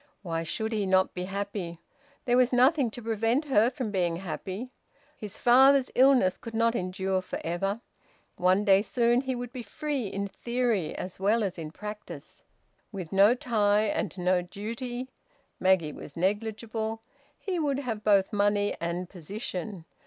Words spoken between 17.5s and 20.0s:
would have both money and position.